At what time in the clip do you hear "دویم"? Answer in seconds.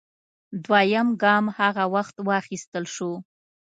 0.65-1.07